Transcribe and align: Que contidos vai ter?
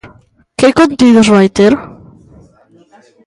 Que 0.59 0.67
contidos 0.79 1.31
vai 1.35 1.47
ter? 1.57 1.73